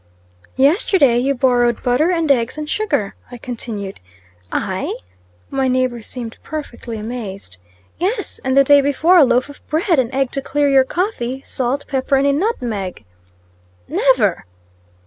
"Yesterday 0.55 1.19
you 1.19 1.35
borrowed 1.35 1.83
butter, 1.83 2.09
and 2.09 2.31
eggs, 2.31 2.57
and 2.57 2.67
sugar," 2.67 3.13
I 3.29 3.37
continued. 3.37 3.99
"I?" 4.51 4.95
my 5.51 5.67
neighbor 5.67 6.01
seemed 6.01 6.39
perfectly 6.41 6.97
amazed. 6.97 7.57
"Yes; 7.99 8.41
and 8.43 8.57
the 8.57 8.63
day 8.63 8.81
before 8.81 9.19
a 9.19 9.23
loaf 9.23 9.47
of 9.47 9.61
bread 9.67 9.99
an 9.99 10.11
egg 10.11 10.31
to 10.31 10.41
clear 10.41 10.67
your 10.67 10.85
coffee 10.85 11.43
salt, 11.45 11.85
pepper, 11.87 12.15
and 12.15 12.25
a 12.25 12.33
nutmeg." 12.33 13.05
"Never!" 13.87 14.45